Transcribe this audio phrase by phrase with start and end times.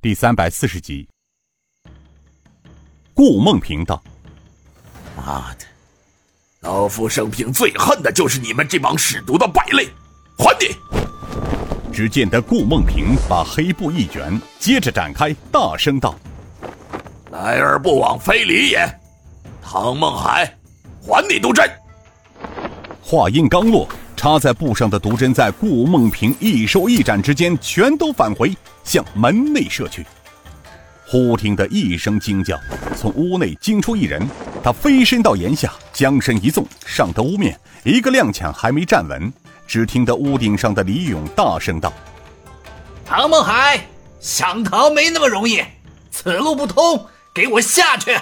[0.00, 1.08] 第三百四十集。
[3.12, 4.00] 顾梦平道
[5.16, 5.66] ：“妈的，
[6.60, 9.88] 老夫生平最恨的就是你们这帮使毒的败类！
[10.38, 10.76] 还你！”
[11.92, 16.14] 只见得顾梦平把黑布一卷，接着展开，大声道
[17.32, 18.88] ：“来而不往非礼也！
[19.60, 20.56] 唐梦海，
[21.02, 21.68] 还你毒针！”
[23.02, 23.88] 话音刚落，
[24.18, 30.04] 插在布上的毒针在顾梦平一收一展之间，全都返回，向门内射去。
[31.06, 32.58] 忽听得一声惊叫，
[32.96, 34.20] 从屋内惊出一人，
[34.60, 39.32] 他飞身到檐下，将身一纵，上得屋面，一个踉跄还没站稳，
[39.68, 41.92] 只听得屋顶上的李勇大声道
[43.06, 43.86] ：“唐梦海，
[44.18, 45.62] 想逃没那么容易，
[46.10, 48.18] 此路不通，给我下去！”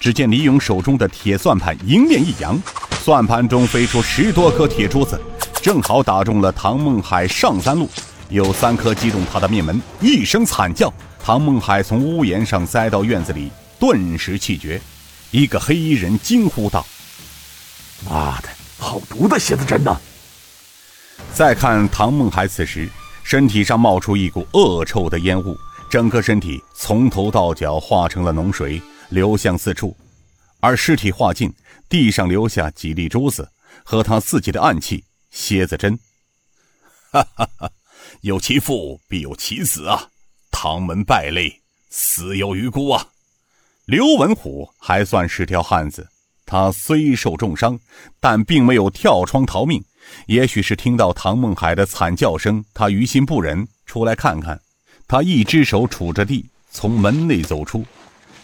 [0.00, 2.58] 只见李勇手中的铁算盘迎面一扬，
[3.02, 5.20] 算盘中飞出十多颗铁珠子，
[5.60, 7.90] 正好打中了唐梦海上三路，
[8.28, 10.92] 有三颗击中他的面门，一声惨叫。
[11.20, 14.80] 唐梦海从屋檐上栽到院子里，顿时气绝。
[15.32, 16.86] 一个黑衣人惊呼道
[18.08, 20.00] ：“妈的，好毒的蝎子针呐！”
[21.34, 22.88] 再看唐梦海，此时
[23.24, 25.58] 身体上冒出一股恶臭的烟雾，
[25.90, 29.96] 整个身体从头到脚化成了脓水，流向四处。
[30.60, 31.52] 而尸体化尽，
[31.92, 33.46] 地上留下几粒珠子
[33.84, 35.98] 和他自己的暗器——蝎子针。
[37.10, 37.70] 哈哈哈，
[38.22, 40.08] 有其父必有其子啊！
[40.50, 43.08] 唐门败类，死有余辜啊！
[43.84, 46.08] 刘文虎还算是条汉子，
[46.46, 47.78] 他虽受重伤，
[48.18, 49.84] 但并没有跳窗逃命。
[50.28, 54.58] 也许是听到唐梦海的惨叫声，他于心不忍，出来看看。
[55.06, 57.84] 他一只手杵着地，从门内走出，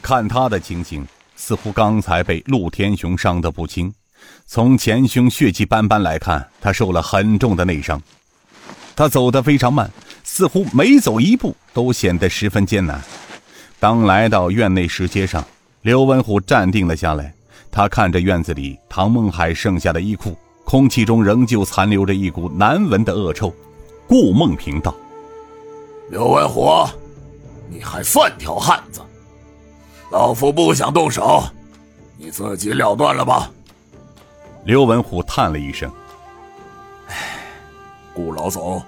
[0.00, 1.04] 看他的情形，
[1.36, 3.92] 似乎刚才被陆天雄伤得不轻。
[4.46, 8.00] 从前胸血迹斑斑来看，他受了很重的内伤。
[8.94, 9.90] 他走得非常慢。
[10.24, 13.02] 似乎每走一步都显得十分艰难。
[13.80, 15.44] 当来到院内石阶上，
[15.82, 17.34] 刘文虎站定了下来。
[17.72, 23.52] 他看着院子里唐梦海剩下的衣裤，空气中仍旧残留着一股难闻的恶臭。
[24.06, 24.94] 顾梦平道
[26.08, 26.86] ：“刘文虎，
[27.68, 29.00] 你还算条汉子。
[30.12, 31.42] 老夫不想动手，
[32.18, 33.50] 你自己了断了吧。”
[34.64, 35.90] 刘文虎叹了一声
[37.08, 37.40] ：“唉，
[38.14, 38.80] 顾老总。”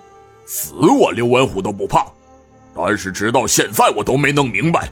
[0.47, 2.07] 死我刘文虎都不怕，
[2.77, 4.91] 但是直到现在我都没弄明白，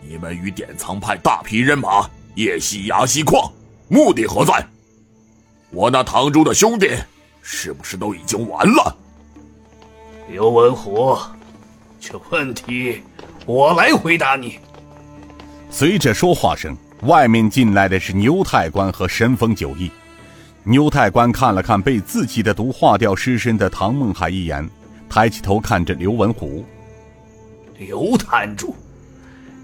[0.00, 3.48] 你们与典藏派大批人马夜袭崖西矿，
[3.86, 4.66] 目的何在？
[5.70, 6.90] 我那堂中的兄弟
[7.42, 8.96] 是不是都已经完了？
[10.28, 11.16] 刘文虎，
[12.00, 13.04] 这问题
[13.46, 14.58] 我来回答你。
[15.74, 19.90] 随着说话声，外面进来的是牛太官和神风九义。
[20.64, 24.68] 牛太官看了看被自己的毒化掉尸身的唐梦海一眼，
[25.08, 26.62] 抬起头看着刘文虎
[27.78, 28.76] ：“刘坛主，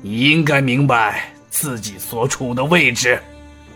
[0.00, 3.20] 你应该明白自己所处的位置，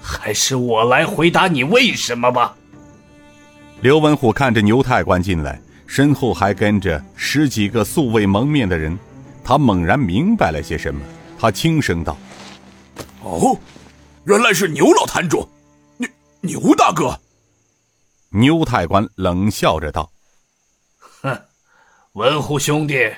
[0.00, 2.56] 还是我来回答你为什么吧。”
[3.82, 8.98] 刘文虎看着牛太官进来，身后还跟着十几个素未蒙面的人，
[9.44, 11.00] 他猛然明白了些什么，
[11.42, 12.16] 他轻声道
[13.20, 13.58] ：“哦，
[14.26, 15.48] 原来是牛老坛主。”
[15.98, 16.08] 牛
[16.60, 17.20] 牛大哥，
[18.28, 20.12] 牛太官冷笑着道
[21.20, 21.42] ：“哼，
[22.12, 23.12] 文虎兄弟，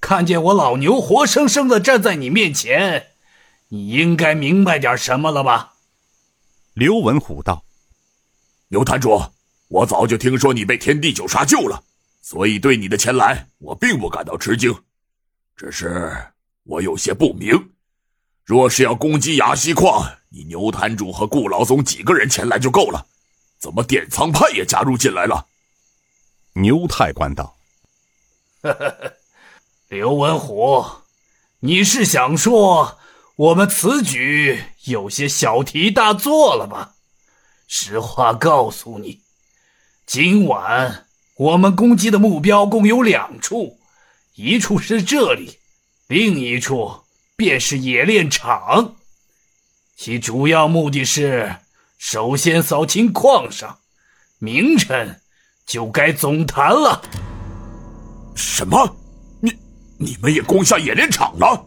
[0.00, 3.10] 看见我老牛活生生的站在你面前，
[3.68, 5.74] 你应该明白点什么了吧？”
[6.74, 7.64] 刘文虎道
[8.66, 9.16] ：“牛坛主，
[9.68, 11.84] 我早就听说你被天地九杀救了，
[12.20, 14.76] 所以对你的前来，我并不感到吃惊，
[15.56, 16.12] 只是
[16.68, 17.72] 我有些不明。”
[18.46, 23.06] 若是要攻击崖西矿，你牛坛主和顾老总几个人前来就够了，
[23.58, 25.46] 怎么典藏派也加入进来了？
[26.54, 27.58] 牛太官道
[29.88, 30.84] ：“刘文虎，
[31.60, 32.98] 你是想说
[33.36, 36.94] 我们此举有些小题大做了吧？
[37.66, 39.20] 实话告诉你，
[40.06, 41.06] 今晚
[41.36, 43.78] 我们攻击的目标共有两处，
[44.36, 45.57] 一处是这里，
[46.08, 46.90] 另一处。”
[47.38, 48.96] 便是冶炼厂，
[49.96, 51.54] 其主要目的是
[51.98, 53.78] 首先扫清矿上，
[54.40, 55.20] 明晨
[55.64, 57.00] 就该总坛了。
[58.34, 58.96] 什么？
[59.40, 59.56] 你
[59.98, 61.64] 你们也攻下冶炼厂了？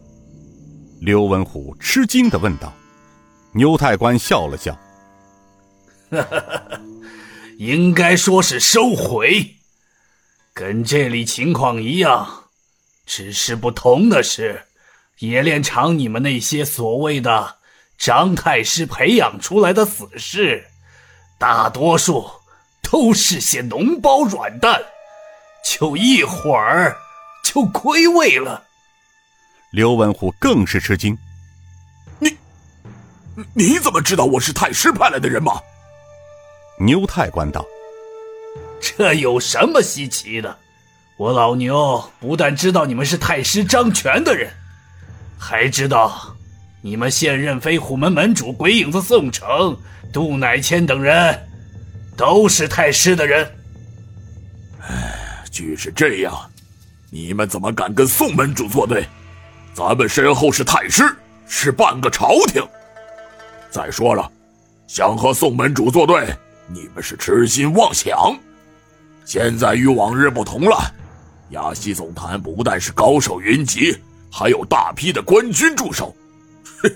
[1.00, 2.70] 刘文虎吃惊的问道。
[3.54, 4.78] 牛太官笑了笑
[7.56, 9.56] ：“应该说是收回，
[10.52, 12.41] 跟这里情况一样，
[13.06, 14.64] 只是不同的是。”
[15.20, 17.58] 冶炼厂，你们那些所谓的
[17.96, 20.66] 张太师培养出来的死士，
[21.38, 22.28] 大多数
[22.90, 24.82] 都是些脓包软蛋，
[25.64, 26.96] 就一会儿
[27.44, 28.64] 就归位了。
[29.70, 31.16] 刘文虎更是吃惊
[32.18, 32.36] ：“你，
[33.54, 35.60] 你怎么知道我是太师派来的人马？”
[36.80, 37.64] 牛太官道
[38.82, 40.58] ：“这有什么稀奇的？
[41.22, 44.50] 我老牛不但知道你们是太师张全的人，
[45.38, 46.34] 还知道
[46.80, 49.78] 你们现任飞虎门门主鬼影子宋城、
[50.12, 51.48] 杜乃谦等人
[52.16, 53.48] 都是太师的人。
[54.80, 56.34] 哎，据是这样，
[57.08, 59.06] 你们怎么敢跟宋门主作对？
[59.72, 61.04] 咱们身后是太师，
[61.46, 62.60] 是半个朝廷。
[63.70, 64.28] 再说了，
[64.88, 66.26] 想和宋门主作对。”
[66.66, 68.36] 你们是痴心妄想，
[69.24, 70.92] 现在与往日不同了。
[71.52, 73.96] 亚西总坛不但是高手云集，
[74.30, 76.14] 还有大批的官军驻守。
[76.82, 76.90] 哼，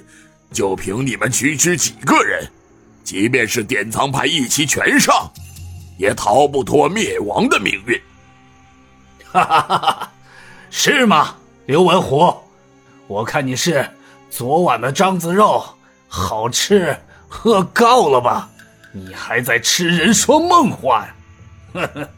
[0.51, 2.47] 就凭你们区区几个人，
[3.05, 5.31] 即便是典藏派一齐全上，
[5.99, 8.01] 也逃不脱灭亡的命运。
[9.31, 10.13] 哈哈哈哈！
[10.71, 11.37] 是吗，
[11.67, 12.35] 刘文虎？
[13.07, 13.89] 我看你是
[14.31, 15.65] 昨晚的獐子肉
[16.09, 16.97] 好吃
[17.29, 18.49] 喝够了吧？
[18.93, 21.07] 你还在痴人说梦话？
[21.75, 22.09] 呵呵，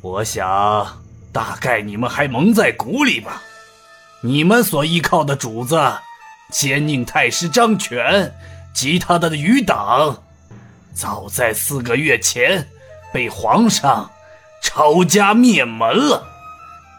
[0.00, 0.86] 我想
[1.34, 3.42] 大概你们还蒙在鼓里吧。
[4.22, 5.76] 你们所依靠的主子，
[6.50, 8.32] 奸佞太师张权
[8.72, 10.22] 及他的余党，
[10.94, 12.68] 早在四个月前
[13.12, 14.08] 被皇上
[14.62, 16.24] 抄家灭门了。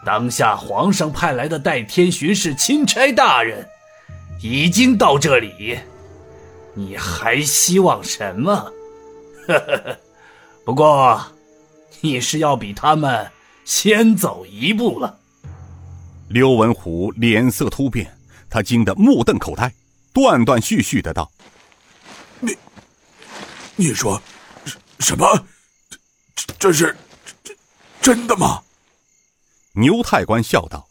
[0.04, 3.66] 当下皇上派来的代天巡视钦差大人
[4.40, 5.80] 已经到这里。
[6.74, 8.70] 你还希望什么？
[9.48, 9.96] 呵呵呵，
[10.64, 11.24] 不过
[12.02, 13.26] 你是要比他们
[13.66, 15.18] 先走一步了。
[16.28, 18.16] 刘文虎脸色突变，
[18.48, 19.74] 他惊得目瞪口呆，
[20.12, 21.30] 断断续续的道
[22.40, 22.56] ：“你，
[23.74, 24.22] 你说
[25.00, 25.44] 什么？
[25.90, 25.98] 这
[26.34, 26.96] 这这是
[27.42, 27.54] 这
[28.00, 28.62] 真的吗？”
[29.74, 30.88] 牛太官笑道：“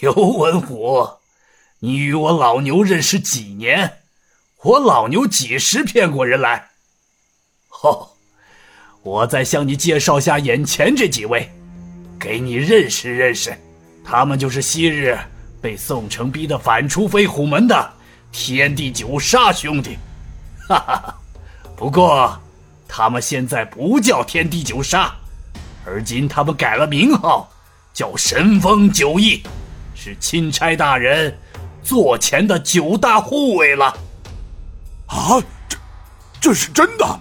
[0.00, 1.08] 刘文虎，
[1.80, 3.98] 你与我老牛认识几年？”
[4.64, 6.70] 我老牛几时骗过人来？
[7.82, 8.10] 哦，
[9.02, 11.52] 我再向你介绍下眼前这几位，
[12.18, 13.56] 给你认识认识。
[14.04, 15.18] 他们就是昔日
[15.60, 17.92] 被宋城逼得反出飞虎门的
[18.32, 19.98] 天地九杀兄弟。
[20.66, 21.14] 哈哈哈，
[21.76, 22.38] 不过
[22.86, 25.14] 他们现在不叫天地九杀，
[25.84, 27.50] 而今他们改了名号，
[27.92, 29.42] 叫神风九翼，
[29.94, 31.38] 是钦差大人
[31.82, 33.86] 座前的九大护卫了。
[35.06, 35.78] 啊，这
[36.40, 37.20] 这是真的！